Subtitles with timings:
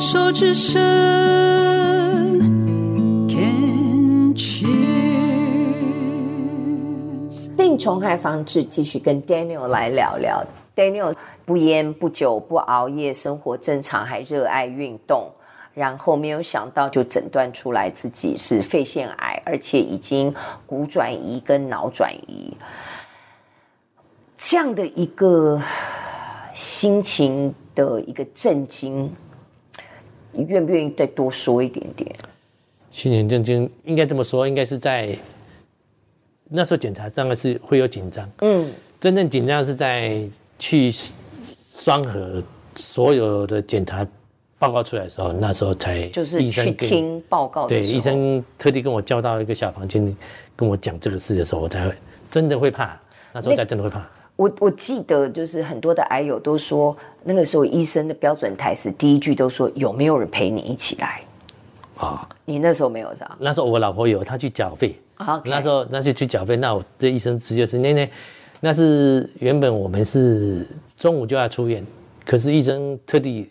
[0.00, 0.80] 手之声
[3.28, 4.76] ，Can cheers。
[7.56, 10.44] 病虫害防治，继续跟 Daniel 来聊聊。
[10.76, 11.12] Daniel
[11.44, 15.32] 不烟不酒不熬夜，生活正常，还热爱运动。
[15.74, 20.32] 然后没有想到，就诊断出来自己是肺腺癌，而且已经
[20.64, 22.56] 骨转移跟脑转移。
[24.36, 25.60] 这样的一个
[26.54, 29.12] 心情的一个震惊，
[30.38, 32.14] 你愿不愿意再多说一点点？
[32.92, 35.18] 心情震惊，应该这么说，应该是在
[36.48, 38.30] 那时候检查，当然是会有紧张。
[38.42, 38.70] 嗯，
[39.00, 40.22] 真正紧张是在
[40.56, 42.40] 去双和
[42.76, 44.06] 所有的检查。
[44.60, 47.68] 报告出来的时候，那时候才就是去听报告的。
[47.68, 50.16] 对，医生特地跟我叫到一个小房间，
[50.56, 51.94] 跟我讲这个事的时候，我才会
[52.30, 53.00] 真的会怕。
[53.32, 54.08] 那时候才真的会怕。
[54.38, 61.20] 我我记得就是很多的癌友都说，那个时候医生的标准台词第一句都说有没有人陪你一起来？
[61.96, 63.36] 啊、哦，你那时候没有是吧？
[63.40, 64.96] 那时候我老婆有，她去缴费。
[65.18, 65.42] Okay.
[65.46, 68.10] 那时候那就去缴费，那我这医生直接是那那
[68.60, 70.64] 那是原本我们是
[70.96, 71.84] 中午就要出院，
[72.24, 73.50] 可是医生特地。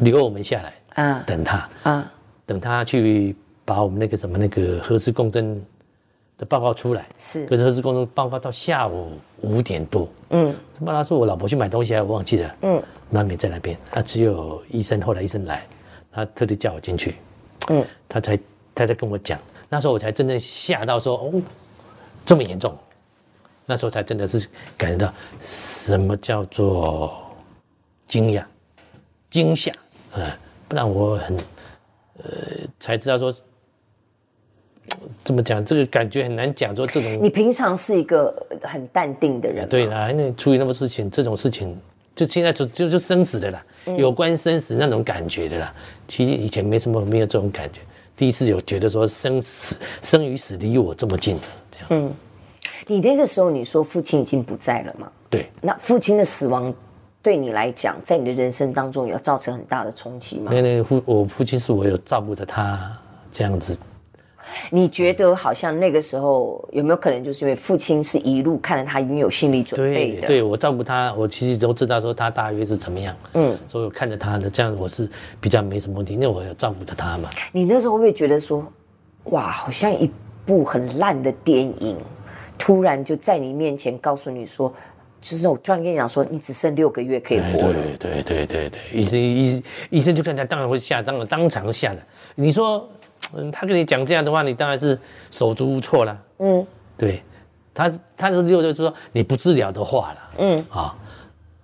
[0.00, 2.12] 留我们下来，啊，等他，啊，
[2.44, 5.58] 等他去把我们那个什么那个核磁共振
[6.38, 15.66] 的报告出来，是，可是核磁共振报告到下午五点多，嗯，他妈他说我老婆去买东西，还忘记了，嗯，妈没在那边，他只有医生，后来医生来，
[16.12, 17.16] 他特地叫我进去，
[17.68, 18.38] 嗯，他才
[18.74, 21.42] 他才跟我讲，那时候我才真正吓到说，哦，
[22.24, 22.76] 这么严重，
[23.64, 27.16] 那时候才真的是感觉到什么叫做
[28.06, 28.44] 惊讶、
[29.30, 29.72] 惊吓。
[30.12, 30.30] 呃，
[30.68, 31.36] 不然我很，
[32.18, 32.30] 呃，
[32.78, 33.34] 才知道说，
[35.24, 36.74] 怎么讲，这个感觉很难讲。
[36.74, 41.78] 说这种，你平常是一个很淡定的人，对啦，因为处理那么多事情，这种事情
[42.14, 45.74] 就现在就就就生死的啦，嗯、有关生死那种感觉的啦。
[46.06, 47.80] 其实以前没什么，没有这种感觉，
[48.16, 51.86] 第一次有觉得说生死生与死离我这么近的这样。
[51.90, 52.12] 嗯，
[52.86, 55.10] 你那个时候你说父亲已经不在了吗？
[55.28, 56.72] 对，那父亲的死亡。
[57.22, 60.52] 对你来讲，在你的人生当中有造成很大的冲击吗？
[60.54, 62.96] 那那父我父亲是我有照顾着他
[63.32, 63.76] 这样子。
[64.70, 70.20] 你觉得好像那个时候有没有可能就是因为父亲是一路看着他已经有心理准备的？
[70.22, 73.16] 对，对我照顾他，我其实都知道说他大约是怎么样。
[73.34, 75.08] 嗯，所以我看着他的这样，我是
[75.40, 77.28] 比较没什么问题，因为我有照顾着他嘛。
[77.52, 78.66] 你那时候会不会觉得说，
[79.24, 80.10] 哇，好像一
[80.44, 81.96] 部很烂的电影，
[82.58, 84.72] 突然就在你面前告诉你说？
[85.18, 87.74] 就是我突然跟你讲说，你只剩六个月可以活了。
[87.98, 91.98] 对对对对对，医生医医生就看他，当然会吓，当然当场吓的。
[92.36, 92.88] 你说，
[93.34, 94.98] 嗯，他跟你讲这样的话，你当然是
[95.30, 96.22] 手足无措了。
[96.38, 96.66] 嗯，
[96.96, 97.22] 对，
[97.74, 100.18] 他他是六就是说你不治疗的话了。
[100.38, 100.96] 嗯啊，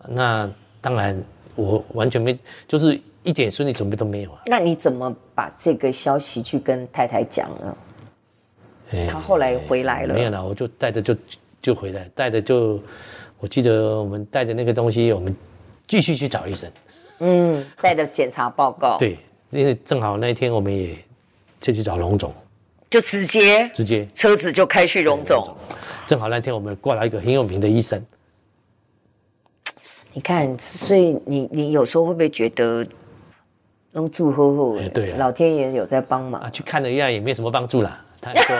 [0.08, 0.50] 那
[0.80, 1.22] 当然
[1.54, 4.42] 我完全没，就是一点心理准备都没有啊。
[4.46, 9.06] 那你怎么把这个消息去跟太太讲呢？
[9.10, 10.14] 他后来回来了。
[10.14, 11.16] 没有了，我就带着就
[11.60, 12.80] 就回来，带着就。
[13.38, 15.34] 我记得我们带着那个东西，我们
[15.88, 16.70] 继续去找医生。
[17.18, 18.96] 嗯，带着检查报告。
[18.98, 19.18] 对，
[19.50, 20.96] 因为正好那一天我们也
[21.62, 22.34] 就去找龙总，
[22.90, 25.42] 就直接直接车子就开去龙总。
[26.06, 28.04] 正好那天我们过来一个很有名的医生。
[30.12, 32.84] 你看，所以你你有时候会不会觉得
[33.92, 34.88] 能祝呵呵？
[34.90, 36.40] 对，老天爷有在帮忙。
[36.42, 38.04] 啊，去看了一下也没什么帮助啦。
[38.20, 38.56] 他说。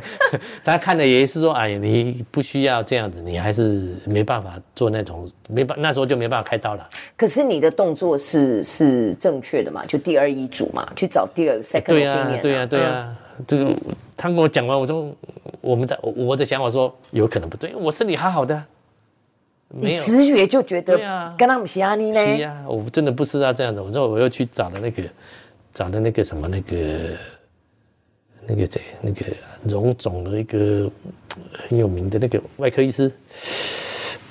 [0.64, 6.88] 他看的也是说，哎呀，你不需要这样子，你还是没办法做那种，没办那时候就没办法开刀了。
[7.16, 9.84] 可是你的动作是是正确的嘛？
[9.86, 11.84] 就第二医嘱嘛，去找第二 second opinion。
[11.84, 13.16] 对呀，对呀，对呀。
[13.46, 13.70] 这个
[14.16, 15.14] 他跟我讲完，我说
[15.60, 18.62] 我们的我的想法说有可能不对，我身体好好的，
[19.68, 20.96] 没有直觉就觉得
[21.36, 22.24] 跟他们西亚尼呢？
[22.24, 23.80] 是啊，我真的不知道这样子。
[23.80, 25.02] 我说我又去找了那个，
[25.74, 27.16] 找了那个什么那个。
[28.46, 29.26] 那个谁，那个
[29.64, 30.90] 荣总的一个
[31.68, 33.10] 很有名的那个外科医师，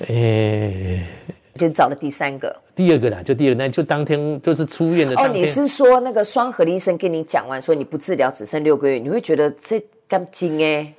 [0.08, 1.06] 哎，
[1.54, 5.34] 就找了第三个，第二个啦，就第二个，那就当天就是出院的当天。
[5.34, 10.92] 哦，你是说那个双核的医生跟你讲完说你不治疗只剩六个月，你会觉得这干劲哎？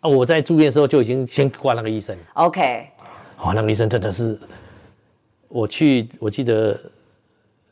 [0.00, 2.16] 啊，我在住院的时候就已经先挂那个医生。
[2.34, 2.86] OK，
[3.36, 4.38] 哦，那个医生真的是，
[5.48, 6.80] 我去，我记得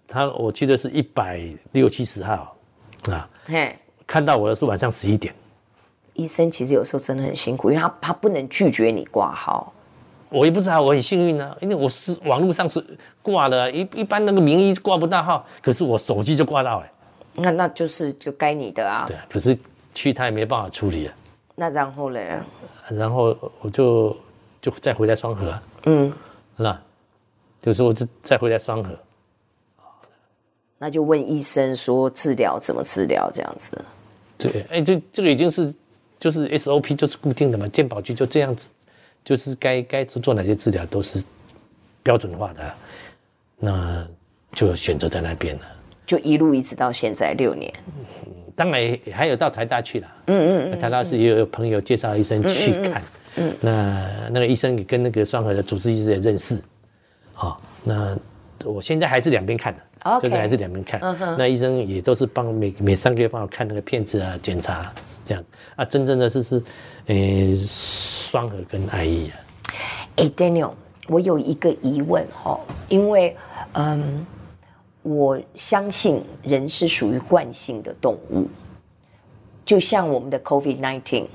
[0.06, 1.40] 他，我记得是一百
[1.72, 2.56] 六七十号
[3.08, 3.28] 啊。
[3.46, 3.74] 嘿。
[4.10, 5.32] 看到我的是晚上十一点，
[6.14, 9.72] 医生其实有时候真的很辛苦，因为他他不能拒绝你挂号。
[10.30, 12.84] 我也不知道，我很幸运呢，因为我是网络上是
[13.22, 16.92] 挂了，一一般那个名医挂不到号，可是我手机就挂到哎。
[17.34, 19.04] 那那就是就该你的啊。
[19.06, 19.56] 对，可是
[19.94, 21.14] 去他也没办法处理啊。
[21.54, 22.20] 那然后呢？
[22.90, 24.16] 然后我就
[24.60, 25.54] 就再回来双和。
[25.86, 26.12] 嗯，
[26.56, 26.82] 是吧？
[27.60, 28.90] 就是我就再回来双和。
[30.78, 33.78] 那就问医生说治疗怎么治疗这样子。
[34.48, 35.72] 对，哎，这这个已经是
[36.18, 38.68] 就是 SOP 就是固定的嘛，健保局就这样子，
[39.24, 41.22] 就是该该做哪些治疗都是
[42.02, 42.74] 标准化的，
[43.58, 44.06] 那
[44.52, 45.62] 就选择在那边了。
[46.06, 47.72] 就一路一直到现在六年。
[47.86, 50.08] 嗯，当然还有到台大去了。
[50.26, 53.02] 嗯嗯嗯，台大是也有朋友介绍医生去看。
[53.36, 56.60] 嗯，嗯，嗯，那那个医生也跟那个双和的主治医师也认识。
[57.32, 58.18] 好，那
[58.64, 59.80] 我现在还是两边看的。
[60.20, 61.00] 就是还是两边看，
[61.36, 64.92] 那医生也都是帮每每三个月帮我看那个片子啊，检查
[65.24, 65.44] 这样
[65.76, 65.84] 啊。
[65.84, 66.62] 真正的是是，
[67.06, 69.36] 呃，双核跟爱医啊。
[70.16, 70.72] 哎，Daniel，
[71.06, 72.58] 我有一个疑问哈，
[72.88, 73.36] 因为
[73.74, 74.26] 嗯，
[75.02, 78.48] 我相信人是属于惯性的动物，
[79.64, 81.26] 就像我们的 COVID-19，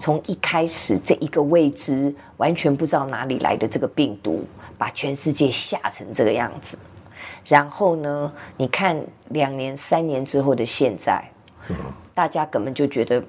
[0.00, 4.44] 从一开始这一个未知、完全不知道哪里来的这个病毒，
[4.78, 6.78] 把全世界吓成这个样子。
[7.46, 8.32] 然后呢？
[8.56, 11.22] 你看两年、三年之后的现在，
[11.68, 11.76] 嗯、
[12.12, 13.22] 大家根本就觉得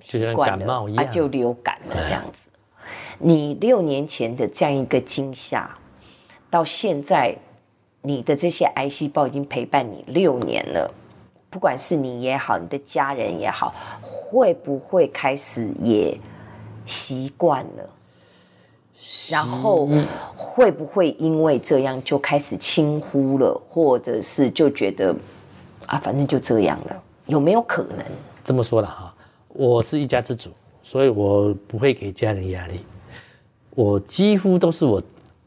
[0.00, 2.50] 习惯了，啊，就流感了这样子。
[2.74, 2.88] 哎、
[3.18, 5.70] 你六年前的这样一个惊吓，
[6.50, 7.36] 到现在，
[8.02, 10.92] 你的这些癌细胞已经陪伴你六年了。
[11.48, 13.72] 不管是你也好，你的家人也好，
[14.02, 16.18] 会不会开始也
[16.84, 17.90] 习惯了？
[19.30, 19.88] 然后
[20.36, 25.14] 会不会因为这样就开始轻忽了，或者是就觉得
[25.84, 27.02] 啊，反正就这样了？
[27.26, 27.98] 有没有可能？
[28.44, 29.14] 这么说了哈，
[29.48, 30.50] 我是一家之主，
[30.82, 32.80] 所以我不会给家人压力。
[33.74, 35.02] 我几乎都是我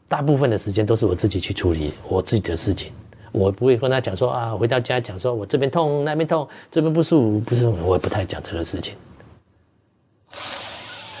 [0.06, 2.92] 大部分的时间都是我自己去处理我自己的事情，
[3.32, 8.94] 我不会跟他讲说啊，回到家讲说我这边痛那边痛，这边不舒服不舒服，我也不太讲这个事情。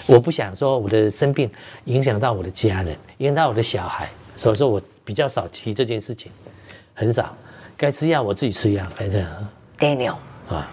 [0.06, 1.50] 我不想说我的生病
[1.84, 6.30] 影响到我的家人，影响到我的小孩，所以说我比较少提这件事情，
[6.94, 7.36] 很少。
[7.76, 9.24] 该吃药我自己吃药，反正。
[9.78, 10.16] Daniel
[10.48, 10.70] 啊，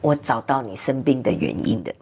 [0.00, 1.94] 我找到你生病的原因的。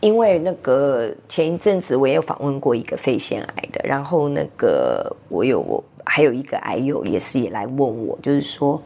[0.00, 8.80] 因为那个前一阵子我也有访问过一个肺腺癌的，然后那个我有我还有一个癌友也是也来问我，就是说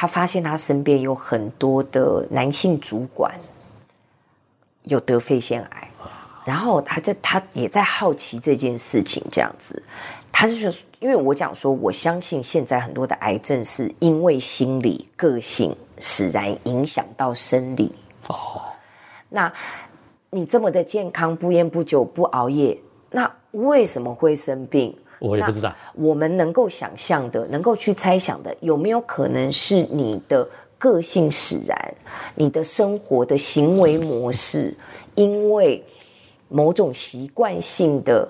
[0.00, 3.38] 他发现他身边有很多的男性主管。
[4.84, 5.90] 有得肺腺癌，
[6.42, 9.80] 然后他就他也在好奇这件事情，这样子，
[10.32, 17.94] 他就说，因为我讲说，我相信现在很多的癌症是因为心理个性使然影响到生理。
[18.28, 18.62] 哦，
[19.28, 19.52] 那
[20.30, 22.80] 你这么的健康，不烟不酒不熬夜，
[23.10, 24.96] 那为什么会生病？
[25.20, 25.72] 我也不知道。
[25.94, 30.48] 我们能够想象的，能够去猜想的，有没有可能是你的？
[30.80, 31.94] 个性使然，
[32.34, 34.74] 你的生活的行为模式，
[35.14, 35.84] 因为
[36.48, 38.26] 某种习惯性的，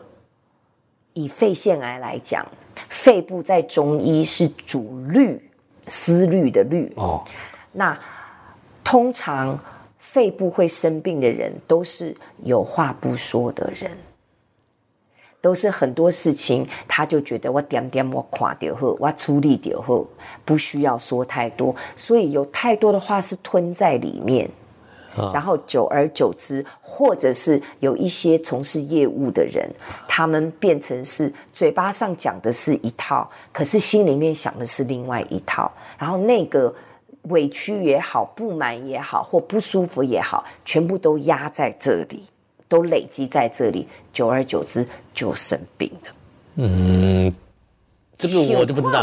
[1.13, 2.45] 以肺腺癌来讲，
[2.89, 5.41] 肺部在中医是主虑，
[5.87, 7.23] 思虑的虑哦。
[7.71, 7.97] 那
[8.83, 9.57] 通常
[10.01, 12.13] 肺部会生病的人，都是
[12.43, 13.97] 有话不说的人。
[15.41, 20.07] 都是很多事情，他就觉得我点点我垮掉后，我处理掉后，
[20.45, 24.49] 不需要说太多，所以有太多的话是吞在里面，
[25.17, 29.69] 哦、然后久而久之，或者是有一些从事业务的人，
[30.07, 36.73] 他们变成是嘴巴上讲的是一套，可是心里面想的是另外一套，然后那个
[37.23, 42.25] 委屈也好，不满也好，或不舒服也好，全部都压在这里。
[42.71, 46.13] 都累积在这里，久而久之就生病了。
[46.55, 47.35] 嗯，
[48.17, 49.03] 这个我就不知道。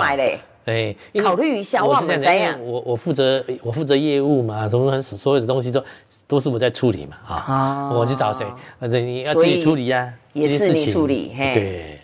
[0.66, 2.58] 哎，考虑一下，我是怎样？
[2.66, 5.84] 我我负责我负责业务嘛，什么所有的东西都
[6.28, 7.92] 都是我在处理嘛啊。
[7.92, 8.46] 我去找谁？
[8.80, 11.34] 反正你要自己处理呀，也是你处理。
[11.38, 12.00] 嘿，对，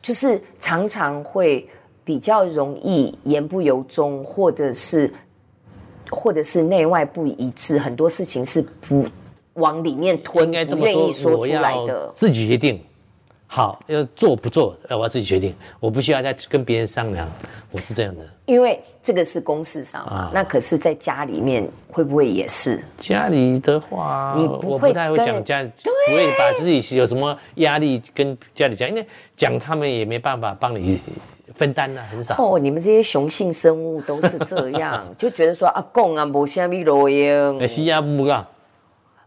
[0.00, 1.68] 就是常常会
[2.04, 5.12] 比较容易言不由衷，或者是
[6.08, 9.06] 或者是内外不一致，很多事情是不。
[9.54, 12.80] 往里面吞，应该这么说，不愿意说出来的，自己决定。
[13.46, 17.28] 好，要做不做，要我要自己决定，我不需要再跟别人商量。
[17.70, 20.30] 我是这样的，因为这个是公事上啊。
[20.32, 22.82] 那可是在家里面会不会也是？
[22.96, 29.06] 家里的话，你不会太会讲家，不会把自己有什么压力跟家里讲，因为
[29.36, 30.98] 讲他们也没办法帮你
[31.54, 32.34] 分担啊，很少。
[32.42, 38.48] 哦，你们这些雄性生物都是这样， 就觉得说阿，公啊，无虾米路用，哎，是啊，不啊。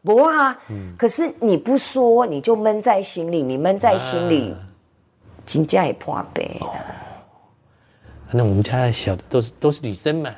[0.06, 4.56] 不啊，嗯、可是你不说，你就闷在心里，你闷在心里，
[5.44, 6.60] 金价也破杯。
[8.32, 10.30] 那我们家小的都是都是女生嘛，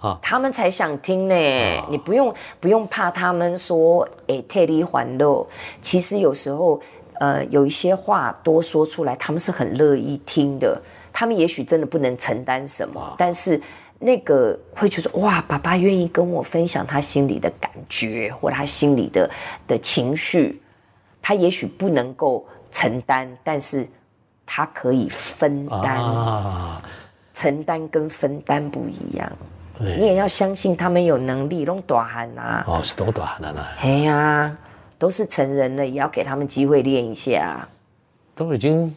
[0.00, 1.34] 啊，他们才想听呢。
[1.34, 5.46] 哦、你不用不用怕他们说，哎，特地还乐。
[5.80, 6.80] 其实有时候，
[7.20, 10.80] 呃，有一些话多说出来，他们是很乐意听的。
[11.12, 13.60] 他们也许真的不能承担什么，但是
[14.04, 19.30] 那个会觉得哇，爸爸愿意跟我分享他心里的感觉或他心里的
[19.68, 20.60] 的情绪，
[21.22, 23.86] 他也许不能够承担，但是
[24.44, 26.02] 他可以分担。
[26.02, 26.82] 啊、
[27.32, 29.32] 承担跟分担不一样，
[29.78, 32.64] 你也要相信他们有能力弄大汉啊。
[32.66, 33.72] 哦，是多大汉啊？
[33.80, 34.54] 哎呀，
[34.98, 37.68] 都是成人了，也要给他们机会练一下。
[38.34, 38.94] 都已经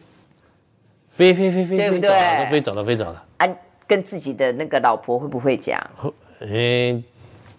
[1.10, 3.22] 飞飞飞飞飞走了，都飞走了，飞走了。
[3.86, 5.80] 啊，跟自己的那个老婆会不会讲？
[6.40, 7.02] 嗯，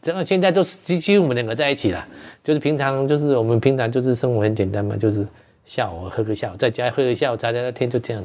[0.01, 2.05] 这样现在都是几乎我们两个在一起了，
[2.43, 5.27] 就是平常就是我们平常就是生活很简单嘛，就是
[5.65, 8.23] 下午喝个下午，在家喝个下午茶聊聊天，就这样。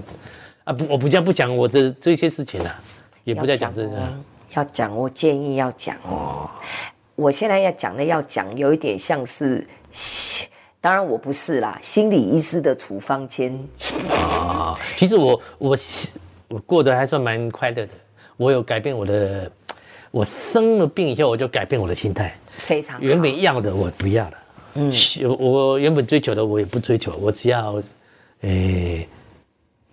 [0.64, 2.74] 啊不，我不叫不讲我这这些事情了，
[3.24, 3.96] 也不再讲这些。
[4.54, 6.48] 要讲，我建议要讲哦。
[7.14, 9.66] 我现在要讲的要讲，有一点像是。
[10.80, 13.56] 当然我不是啦，心理医师的处方箋
[14.10, 14.76] 啊。
[14.96, 15.76] 其实我我
[16.52, 17.92] 我过得还算蛮快乐的，
[18.36, 19.50] 我有改变我的，
[20.10, 23.00] 我生了病以后我就改变我的心态，非常。
[23.00, 24.38] 原本要的我不要了，
[24.74, 24.92] 嗯，
[25.38, 27.82] 我原本追求的我也不追求，我只要，
[28.42, 29.08] 诶，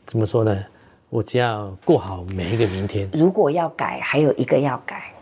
[0.06, 0.66] 怎么说呢？
[1.10, 3.10] 我只要过好每一个明天。
[3.14, 5.14] 如果要改，还有一个要改。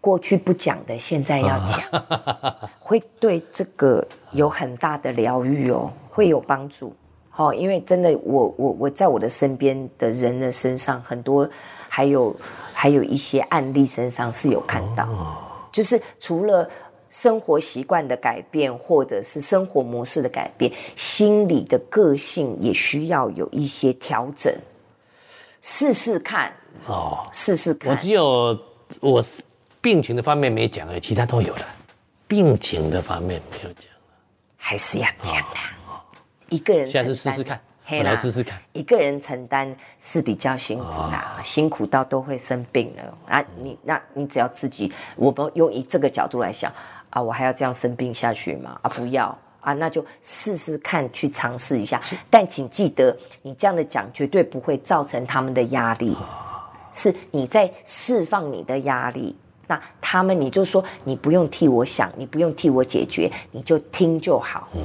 [0.00, 2.04] 过去不讲的，现在要讲，
[2.80, 6.92] 会对这个有很大的疗愈哦，会有帮助。
[7.40, 11.48] 哦，因为真的，我我我在我的身边的人的身上，很多
[11.88, 12.36] 还有
[12.74, 15.08] 还有一些案例身上是有看到，
[15.72, 16.68] 就是除了
[17.08, 24.54] 生活习惯的改变，或者是生活模式的改变，心理的个性也需要有一些调整。
[25.62, 26.52] 试试看
[26.86, 27.90] 哦，试试看。
[27.90, 28.58] 我只有
[29.00, 29.24] 我。
[29.82, 31.66] 病情的方面没讲而已，其他都有了。
[32.28, 33.86] 病情的方面没有讲，
[34.58, 35.79] 还是要讲的。
[36.50, 37.58] 一个人试试看，
[38.04, 38.60] 来试试看。
[38.72, 43.44] 一个人承担是比较辛苦的，辛苦到都会生病了啊！
[43.58, 46.70] 你那，你只要自己，我们用以这个角度来想
[47.08, 48.78] 啊，我还要这样生病下去吗？
[48.82, 52.00] 啊，不要啊，那就试试看，去尝试一下。
[52.28, 56.16] 但请记得，你这样的讲绝对不会造成他们的压力，
[56.92, 59.34] 是你在释放你的压力。
[59.66, 64.68] 那他们，你就说你不用替我想，你不用替我解决，你就听就好。
[64.74, 64.80] 嗯，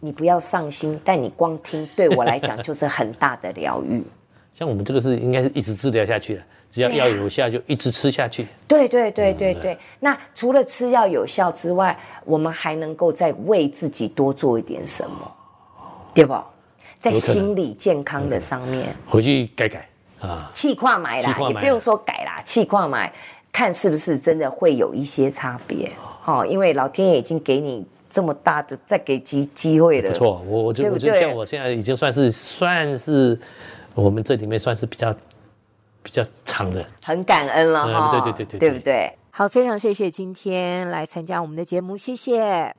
[0.00, 4.02] 你不要上心，但你光听对我来讲就是很大的疗愈。
[4.52, 8.46] 像我们这个是应该是一直治疗下去的，只要药有效就一直吃下去。
[8.66, 9.74] 对对对对对。
[9.74, 15.36] 嗯，那除了吃药有效之外，我们还能够再为自己多做一点什么，
[16.14, 16.34] 对不？
[16.98, 19.86] 在心理健康的上面，回去改改
[20.20, 20.38] 啊。
[20.54, 23.12] 气化买啦，也不用说改啦，气化买。
[23.52, 25.90] 看是不是真的会有一些差别，
[26.26, 27.86] 哦，因为老天爷已经给你
[28.16, 30.10] 这么大的再给机机会了。
[30.10, 33.38] 不错，我我就我就像我现在已经算是算是
[33.92, 35.12] 我们这里面算是比较
[36.02, 38.10] 比较长的，很感恩了哈。
[38.10, 39.12] 对对对对，对不对？
[39.30, 42.74] 好，非常谢谢今天来参加我们的节目，谢谢。